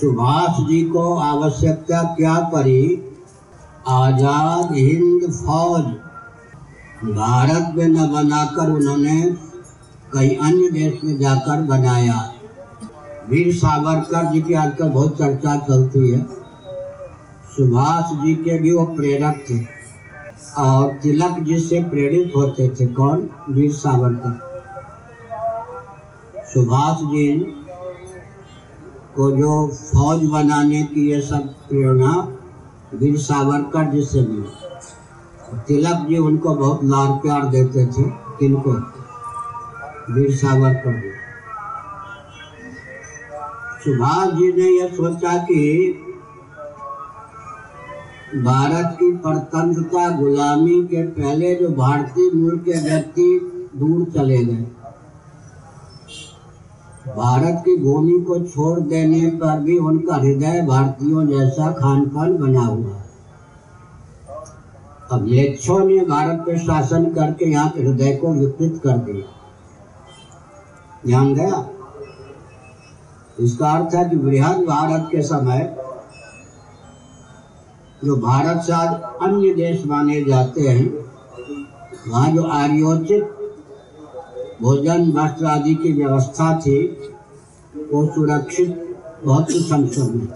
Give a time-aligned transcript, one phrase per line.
[0.00, 2.84] सुभाष जी को आवश्यकता क्या पड़ी?
[3.88, 5.84] आज़ाद हिंद फौज।
[7.10, 9.20] भारत में न बनाकर उन्होंने
[10.12, 12.32] कई अन्य देश में जाकर बनाया।
[13.28, 16.20] वीर सावरकर जी की आजकल बहुत चर्चा चलती है।
[17.56, 19.58] सुभाष जी के भी वो प्रेरक थे।
[20.58, 23.28] और तिलक जी से प्रेरित होते थे कौन?
[23.50, 24.34] वीर सावरकर।
[26.54, 27.28] सुभाष जी
[29.20, 32.12] को जो फौज बनाने की ये सब प्रेरणा
[32.94, 38.04] वीर सावरकर जी से मिली। तिलक जी उनको बहुत लाड़ प्यार देते थे,
[38.38, 38.72] किनको?
[40.12, 41.10] वीर सावरकर जी।
[43.84, 45.60] सुभाष जी ने यह सोचा कि
[48.36, 53.28] भारत की परतंत्रता गुलामी के पहले जो भारतीय मूल के व्यक्ति
[53.76, 54.66] दूर चले गए।
[57.16, 62.60] भारत की भूमि को छोड़ देने पर भी उनका हृदय भारतीयों जैसा खान पान बना
[62.60, 63.08] हुआ है।
[65.12, 69.26] अब लेच्छों ने भारत पे शासन करके यहाँ के हृदय को विकृत कर दिया।
[71.06, 71.64] ध्यान गया?
[73.40, 75.76] इसका अर्थ है कि बृहद भारत के समय
[78.04, 78.88] जो भारत से आज
[79.22, 80.86] अन्य देश माने जाते हैं,
[82.08, 83.39] वहाँ जो आर्योचित
[84.62, 86.86] भोजन वस्त्र आदि की व्यवस्था थी,
[87.92, 90.26] वो सुरक्षित, बहुत संक्षम है।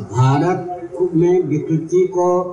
[0.00, 2.52] भारत में विकृति को,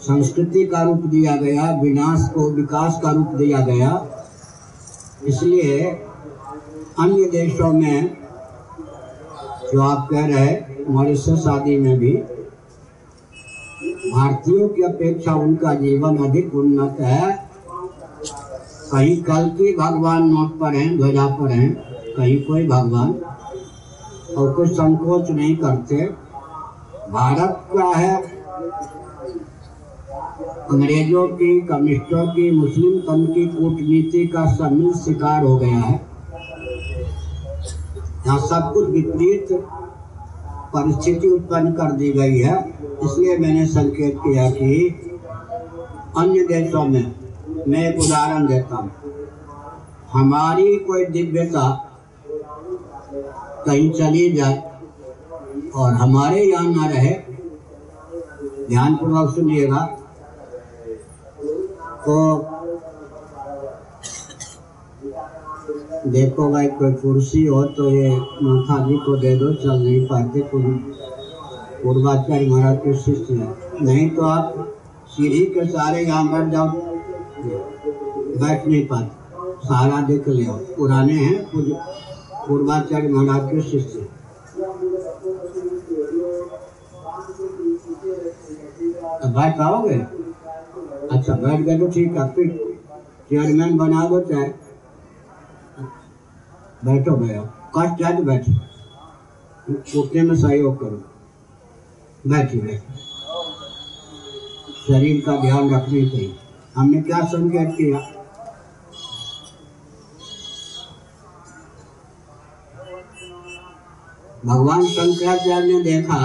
[0.00, 4.06] संस्कृति का रूप दिया गया, विनाश को, विकास का रूप दिया गया।
[5.24, 5.80] इसलिए
[6.98, 8.16] अन्य देशों में,
[9.72, 10.58] जो आप कह रहे
[10.90, 12.12] मॉरिशस आदि में भी,
[14.10, 17.41] भारतीयों की अपेक्षा उनका जीवन अधिक उन्नत है।
[18.92, 21.74] कहीं कल की भगवान नोट पर हैं, ध्वजा पर हैं,
[22.16, 23.14] कहीं कोई भगवान।
[24.34, 25.96] और कुछ संकोच नहीं करते।
[27.10, 28.22] भारत का है?
[30.72, 36.06] अंग्रेज़ों की, कम्युनिस्टों की, मुस्लिम पंथ की कूटनीति का सम्मिलित शिकार हो गया है।
[38.26, 39.48] यहाँ सब कुछ विपरीत
[40.74, 42.68] परिस्थिति उत्पन्न कर दी गई है।
[43.04, 45.00] इसलिए मैंने संकेत किया कि
[46.16, 47.21] अन्य देशों में
[47.68, 48.90] मैं एक उदाहरण देता हूँ।
[50.12, 51.64] हमारी कोई दिव्यता
[53.66, 54.62] कहीं चली जाए
[55.74, 57.14] और हमारे यहाँ न रहे
[58.68, 59.80] ध्यानपूर्वक सुनिएगा।
[62.04, 62.16] तो
[66.06, 70.40] देखो भाई, कोई कुर्सी हो तो ये माथा जी को दे दो, चल नहीं पाते
[71.82, 73.34] पूर्वाचार्य महाराज के शिष्य
[73.82, 74.54] नहीं तो आप
[75.10, 76.91] सीढ़ी के सारे यहाँ बैठ जाओ।
[77.44, 80.44] बैठ नहीं पाते। सहारा देख ले
[80.74, 81.44] पुराने हैं
[82.46, 84.08] पूर्वाचार्य महाराज के शिष्य।
[89.28, 89.98] बैठ पाओगे
[91.08, 92.48] अच्छा बैठ गए तो ठीक है, फिर
[93.30, 94.48] चेयरमैन बना दो चाहे।
[96.84, 97.42] बैठो भैया,
[97.76, 98.52] कष्ट है तो बैठो।
[100.00, 101.02] उठने में सहयोग करो।
[102.24, 102.96] बैठिए बैठिए।
[104.86, 106.34] शरीर का ध्यान रखने चाहिए।
[106.76, 107.98] हमने क्या संकेत किया?
[114.46, 116.18] भगवान शंकराचार्य ने देखा,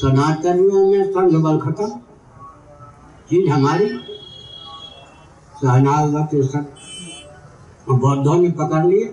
[0.00, 1.88] सनातनियों में संघ बल खत्म,
[3.30, 3.86] चीज़ हमारी
[7.92, 9.04] बौद्धों ने पकड़ लिए।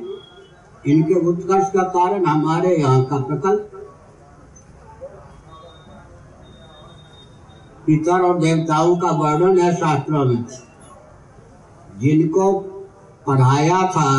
[0.85, 3.74] इनके उत्कर्ष का कारण हमारे यहाँ का प्रकल्प।
[7.85, 10.45] पितर और देवताओं का वर्णन है शास्त्रों में।
[11.97, 12.51] जिनको
[13.27, 14.11] पढ़ाया था,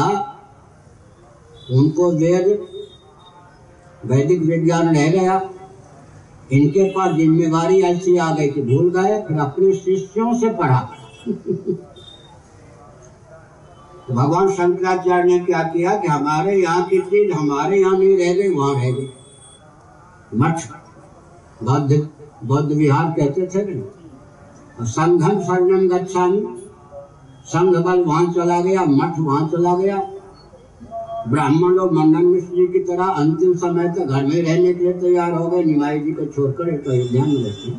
[1.72, 2.46] उनको वेद,
[4.06, 5.40] वैदिक विज्ञान रह गया।
[6.52, 10.80] इनके पास जिम्मेवारी ऐसी आ गई कि भूल गए, फिर अपने शिष्यों से पढ़ा।
[14.08, 18.34] तो भगवान शंकराचार्य ने क्या किया कि हमारे यहाँ की चीज़ हमारे यहाँ नहीं रह
[18.34, 19.08] गई, वहाँ रह गई।
[20.34, 20.60] मठ,
[21.62, 22.08] बौद्ध
[22.44, 24.84] बौद्ध विहार कहते थे ना?
[24.84, 26.46] संघम शरणम गच्छामी।
[27.46, 29.96] संघ बल वहाँ चला गया, मठ वहाँ चला गया।
[31.28, 34.92] ब्राह्मण लोग मंडन मिश्र जी की तरह अंतिम समय तक घर में रहने के लिए
[34.92, 37.70] तैयार हो गए। निमाई जी को छोड़कर एक अयोध्या में रहते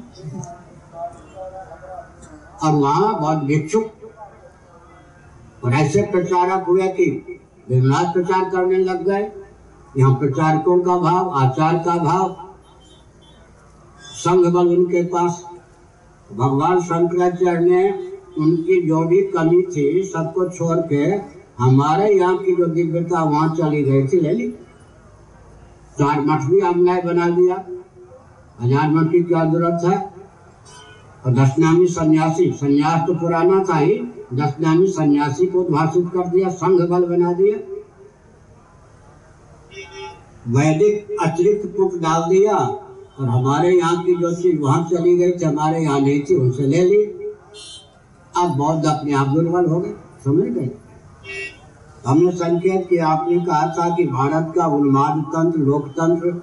[2.63, 3.92] और वहाँ बहुत भिक्षुक।
[5.65, 7.39] और ऐसे प्रचारक हुए कि
[7.71, 9.31] निर्नाथ प्रचार करने लग गए।
[9.98, 12.46] यहाँ प्रचारकों का भाव आचार का भाव
[14.17, 15.43] संघ बल उनके पास,
[16.29, 17.89] भगवान शंकराचार्य ने
[18.37, 21.03] उनकी जो भी कमी थी, सबको छोड़ के
[21.59, 24.47] हमारे यहाँ की जो दिव्यता, वहाँ चली गई थी, ले ली।
[25.97, 27.55] चार मठ भी हमने बना दिया
[28.59, 29.97] हज़ार मठ की क्या ज़रूरत है?
[31.25, 33.95] और दशनामी सन्यासी, सन्यास तो पुराना था ही,
[34.33, 37.57] दशनामी सन्यासी को भाषित कर दिया संघ बल बना दिया।
[40.49, 42.57] वैदिक अतिरिक्त पुट डाल दिया
[43.19, 46.63] और हमारे यहाँ की जो चीज़ वहाँ चली गई थी हमारे यहाँ नहीं थी, उनसे
[46.63, 47.03] ले ली
[48.37, 49.93] अब बौद्ध अपने आप दुर्बल हो गए,
[50.25, 50.69] समझ गए?
[52.07, 56.41] हमने संकेत किया, आपने कहा था कि भारत का उन्माद तंत्र लोकतंत्र,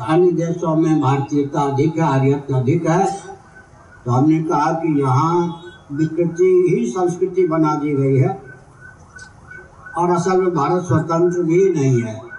[0.00, 3.06] अन्य देशों में भारतीयता अधिक है आर्यता अधिक है।
[4.04, 5.62] तो हमने कहा कि यहाँ
[5.92, 8.42] विकृति ही संस्कृति बना दी गई है।
[9.98, 12.31] और असल में भारत स्वतंत्र भी नहीं है।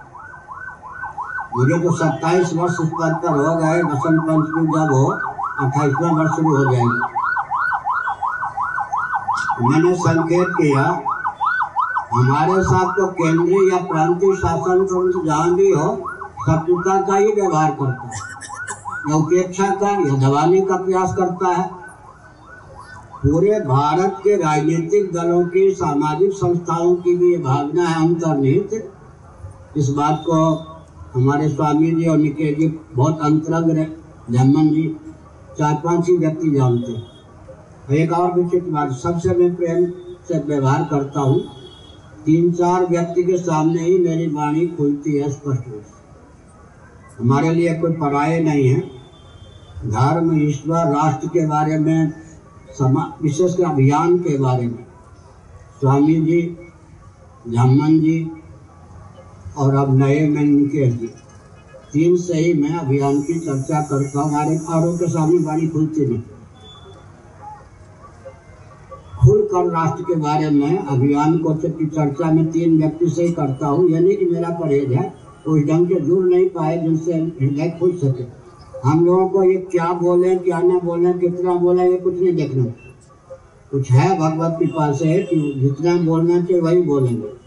[1.57, 5.11] मुझे तो सत्ताईस वर्ष पद पर हो गए बसंत पंचमी जब हो,
[5.65, 7.23] अट्ठाईसवें वर्ष शुरू हो जाएँगे।
[9.67, 11.01] मैंने संकेत किया,
[12.13, 16.11] हमारे साथ तो केंद्रीय या प्रांतीय शासन तंत्र जहाँ भी हो,
[16.49, 18.21] शत्रुता का ही व्यवहार करता है।
[19.09, 21.69] या उपेक्षा का, या दबाने का प्रयास करता है।
[23.25, 28.93] पूरे भारत के राजनीतिक दलों की, सामाजिक संस्थाओं की भी ये भावना है अंतर्निहित।
[29.77, 30.69] इस बात को
[31.15, 33.69] हमारे स्वामी जी और निकेश जी बहुत अंतरंग
[34.31, 34.95] धमन जी,
[35.57, 39.85] चार पाँच ही व्यक्ति जानते एक और विचित्र बात सबसे मैं प्रेम
[40.27, 41.39] से व्यवहार करता हूँ।
[42.25, 47.73] तीन चार व्यक्ति के सामने ही मेरी वाणी खुलती है स्पष्ट रूप से। हमारे लिए
[47.73, 48.79] कोई पराये नहीं है।
[49.85, 52.13] धर्म, ईश्वर, राष्ट्र के बारे में,
[52.79, 54.85] समा विशेषकर अभियान के बारे में।
[55.79, 56.41] स्वामी जी
[57.47, 58.31] झम्मन जी
[59.57, 61.07] और अब नए में निकेश जी
[61.93, 66.05] तीन से ही मैं अभियान की चर्चा करता हूँ। हमारे औरों के सामने वाणी खुलती
[66.05, 66.21] नहीं।
[69.21, 73.67] खुलकर राष्ट्र के बारे में अभियान को की चर्चा में तीन व्यक्ति से ही करता
[73.67, 75.13] हूँ। यानी कि मेरा परहेज है
[75.47, 78.23] उस ढंग से जुड़ नहीं पाए जिनसे हृदय खुल सके।
[78.89, 82.63] हम लोगों को ये क्या बोले, क्या ना बोले, कितना बोले, ये कुछ नहीं देखना।
[83.71, 87.42] कुछ है भगवत कृपा से कि जितना बोलना चाहिए वही बोलेंगे।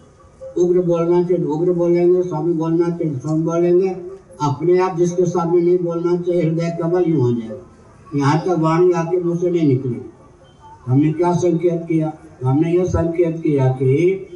[0.58, 3.88] उग्र बोलना चाहिए, उग्र बोलेंगे, स्वामी बोलना चाहिए, स्वामी बोलेंगे।
[4.42, 8.92] अपने आप जिसके सामने नहीं बोलना चाहिए, हृदय कबल ही हो जाएगा। यहाँ तक वाणी
[8.92, 10.00] आके मुँह से नहीं निकली।
[10.86, 12.12] हमने क्या संकेत किया?
[12.44, 14.26] हमने यह संकेत किया कि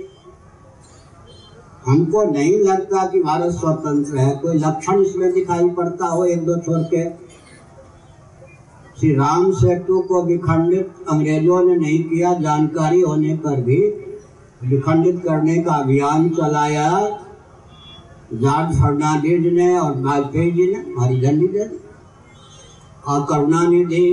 [1.87, 6.57] हमको नहीं लगता कि भारत स्वतंत्र है। कोई लक्षण इसमें दिखाई पड़ता हो एक दो
[6.57, 7.09] छोड़ के।
[9.01, 13.81] श्री राम सेतु को विखंडित अंग्रेज़ों ने नहीं किया, जानकारी होने पर भी
[14.61, 16.91] विखंडित करने का अभियान चलाया।
[18.33, 21.79] जॉर्ज फर्नांडिस ने और वाजपेयी जी ने हरी झंडी दे दी
[23.07, 24.05] और करुणानिधि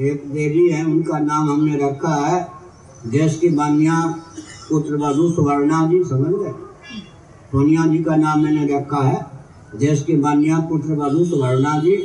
[0.00, 2.48] एक देवी है, उनका नाम हमने रखा है।
[3.06, 4.00] देश की मान्या
[4.68, 6.52] पुत्र वधु सुवर्णा जी, समझ गए?
[7.52, 9.26] सोनिया जी का नाम मैंने रखा है।
[9.76, 11.96] देश की मान्या पुत्र वधु सुवर्णा जी।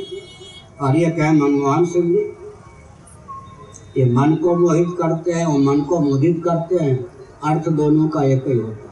[0.80, 2.32] और ये कहे मनमोहन सिंह जी,
[4.00, 8.22] ये मन को मोहित करते हैं, और मन को मोहित करते हैं। अर्थ दोनों का
[8.22, 8.90] एक ही होता है।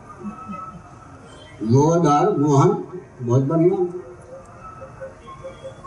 [1.71, 2.85] मोद और मोहन,
[3.23, 3.85] बहुत बढ़िया।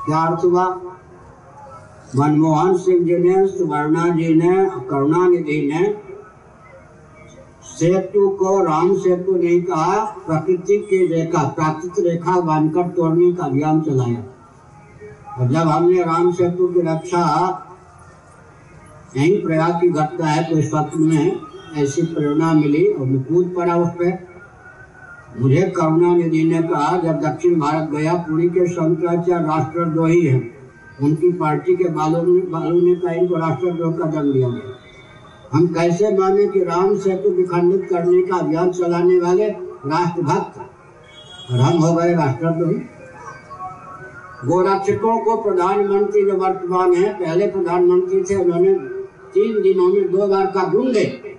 [0.05, 0.81] क्या अर्थ हुआ?
[2.15, 5.97] मनमोहन सिंह जी ने, सुवर्णा जी ने, करुणानिधि ने
[7.63, 13.81] सेतु को, राम सेतु नहीं कहा, प्रकृति की रेखा, प्राकृतिक रेखा बांधकर तोड़ने का अभियान
[13.81, 14.23] चलाया।
[15.39, 17.23] और जब हमने राम सेतु की रक्षा,
[19.17, 23.53] यही प्रयाग की घटना है तो इस वक्त में ऐसी प्रेरणा मिली और मैं कूद
[23.57, 24.27] पड़ा उस पर
[25.39, 30.61] मुझे करुणानिधि ने कहा, जब दक्षिण भारत गया, पुरी के शंकराचार्य राष्ट्रद्रोही हैं।
[31.01, 34.77] उनकी पार्टी के बालों ने बालों ने कहा इनको राष्ट्रद्रोह का दंड दिया गया।
[35.53, 40.59] हम कैसे माने कि राम सेतु विखंडित करने का अभियान चलाने वाले राष्ट्रभक्त
[41.51, 42.75] और हम हो गए राष्ट्रद्रोही।
[44.45, 48.73] गोरक्षकों को प्रधानमंत्री जो वर्तमान है, पहले प्रधानमंत्री थे, उन्होंने
[49.33, 51.30] तीन दिनों में दो बार का ढूंढे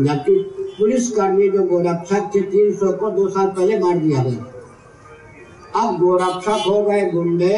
[0.00, 0.34] जबकि
[0.78, 4.44] पुलिसकर्मी जो गोरक्षक थे तीन सौ को दो साल पहले मार दिया गया।
[5.76, 7.56] अब गोरक्षक हो गए गुंडे,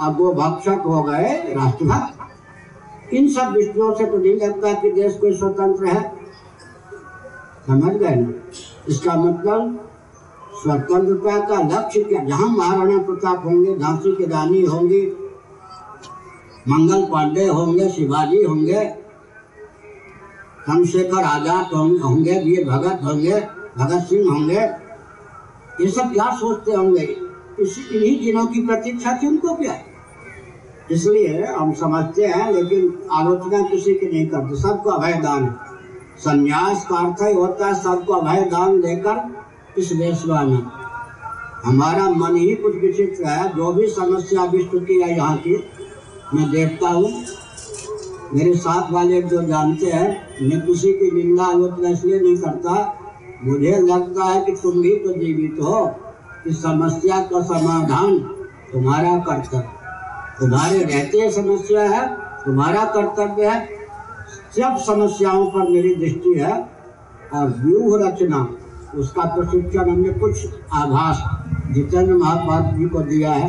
[0.00, 5.32] अब गोभक्षक हो गए राष्ट्रभक्त इन सब दृष्टियों से तो नहीं लगता कि देश कोई
[5.36, 6.02] स्वतंत्र है।
[7.66, 8.32] समझ गए ना?
[8.88, 9.78] इसका मतलब
[10.62, 12.24] स्वतंत्रता का लक्ष्य क्या?
[12.24, 15.02] जहाँ महाराणा प्रताप होंगे, झांसी की रानी होंगी,
[16.68, 18.80] मंगल पांडे होंगे, शिवाजी होंगे
[20.60, 23.40] चंद्रशेखर आज़ाद होंगे, वीर भगत होंगे,
[23.78, 24.60] भगत सिंह होंगे।
[25.80, 27.06] ये सब क्या सोचते होंगे?
[27.60, 29.78] इस इन्हीं दिनों की प्रतीक्षा थी उनको क्या
[30.90, 35.46] इसलिए हम समझते हैं, लेकिन आलोचना किसी की नहीं करते। सबको अभय दान।
[36.18, 40.36] संन्यास का अर्थ ही होता है सबको अभय दान देकर इस देश में
[41.64, 45.56] हमारा मन ही कुछ विचित्र है। जो भी समस्या विश्व की है यहाँ की,
[46.34, 47.10] मैं देखता हूँ।
[48.34, 52.94] मेरे साथ वाले जो जानते हैं, मैं किसी की निंदा आलोचना इसलिए नहीं करता।
[53.44, 55.86] मुझे लगता है कि तुम भी तो जीवित हो।
[56.44, 58.18] कि समस्या का समाधान
[58.72, 59.64] तुम्हारा कर्तव्य,
[60.40, 62.08] तुम्हारे रहते समस्या है,
[62.44, 63.68] तुम्हारा कर्तव्य है।
[64.56, 66.68] सब समस्याओं पर मेरी दृष्टि है
[67.34, 68.48] और व्यूह रचना,
[68.94, 73.48] उसका प्रशिक्षण हमने कुछ आभास, जितेंद्र महापात्र जी को दिया है,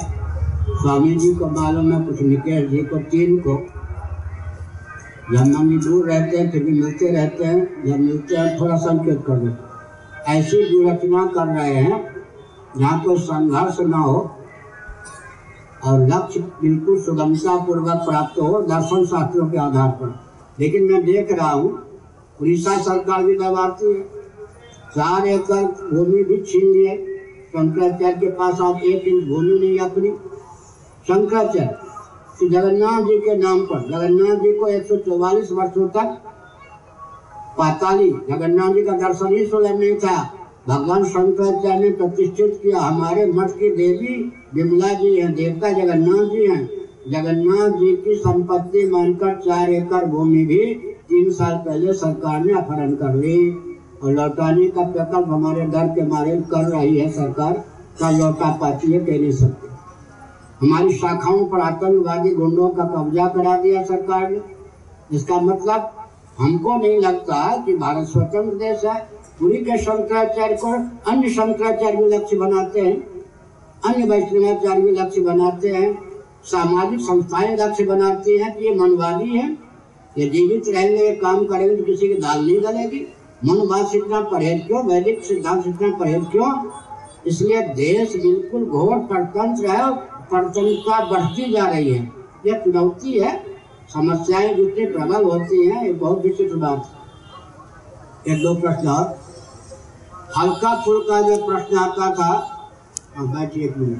[0.70, 3.81] स्वामी जी को मालूम है, कुछ निकेश जी को, तीन को।
[5.30, 9.24] जब हम दूर रहते हैं, फिर भी मिलते रहते हैं, जब मिलते हैं, थोड़ा संकेत
[9.28, 9.72] कर देते
[10.28, 12.16] ऐसी व्यूरचना कर रहे हैं,
[12.78, 14.32] जहाँ कोई संघर्ष न हो
[15.84, 20.20] और लक्ष्य बिल्कुल सुगमता पूर्वक प्राप्त हो, दर्शन शास्त्रों के आधार पर।
[20.60, 21.84] लेकिन मैं देख रहा हूँ,
[22.42, 24.01] उड़ीसा सरकार भी दबाती है।
[24.96, 27.08] चार एकड़ भूमि भी छीन लिए।
[27.50, 30.10] शंकराचार्य के पास आप एक इंच भूमि नहीं अपनी।
[31.08, 31.90] शंकराचार्य
[32.44, 36.18] जगन्नाथ जी के नाम पर, जगन्नाथ जी को 144 वर्षों तक
[37.58, 40.34] पाताली जगन्नाथ जी का दर्शन ही सुलभ नहीं था।
[40.68, 46.48] भगवान शंकराचार्य ने प्रतिष्ठित किया, हमारे मठ की देवी विमला जी हैं, देवता जगन्नाथ जी
[46.48, 46.70] हैं।
[47.08, 50.66] जगन्नाथ जी की संपत्ति मानकर चार एकड़ भूमि भी
[51.10, 53.68] तीन साल पहले सरकार ने अपहरण कर ली।
[54.04, 57.54] और लौटाने का प्रकल्प हमारे डर के मारे कर रही है सरकार
[58.00, 59.71] का लौटा पाती है कह नहीं सकते।
[60.62, 64.39] हमारी शाखाओं पर आतंकवादी गुंडों का कब्जा करा दिया सरकार ने।
[65.12, 65.91] इसका मतलब
[66.39, 69.00] हमको नहीं लगता कि भारत स्वतंत्र देश है।
[69.39, 70.74] पूरी के शंकराचार्य को
[71.12, 72.96] अन्य शंकराचार्य भी लक्ष्य बनाते हैं।
[73.84, 75.91] अन्य वैष्णवाचार्य भी लक्ष्य बनाते हैं।
[76.44, 79.50] सामाजिक संस्थाएँ लक्ष्य बनाती हैं कि ये मनवादी है।
[80.18, 83.06] ये जीवित रहेंगे, ये काम करेंगे तो किसी की दाल नहीं गलेगी
[83.46, 84.84] मनवाद से इतना परहेज क्यों?
[84.84, 86.51] वैदिक सिद्धांत से इतना परहेज क्यों?
[87.27, 89.84] इसलिए देश बिल्कुल घोर परतंत्र है
[90.34, 92.12] और बढ़ती जा रही है।
[92.46, 93.32] यह चुनौती है।
[93.94, 99.20] समस्याएँ जितनी प्रबल होती हैं, ये बहुत विचित्र बात है। एक दो प्रश्न और।
[100.38, 102.32] हल्का फुल्का जो प्रश्न आता था
[103.16, 104.00] हाँ बैठिए एक मिनट।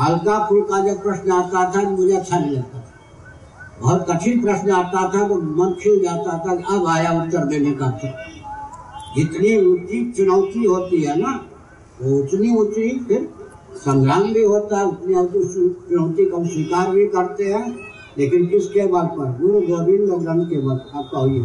[0.00, 2.78] हल्का फुल्का जो प्रश्न आता था, मुझे अच्छा नहीं लगता
[3.80, 7.86] बहुत कठिन प्रश्न आता था तो मन खिल जाता था, अब आया उत्तर देने का
[7.86, 8.30] अवसर
[9.16, 11.32] जितनी ऊँची चुनौती होती है ना
[12.10, 13.28] उतनी ऊँची फिर
[13.76, 17.66] संग्राम भी होता है चुनौती का स्वीकार भी करते हैं,
[18.18, 19.30] लेकिन किसके बल पर?
[19.40, 21.38] गुरु गोविंद ग्रंथ के बल आपका हुई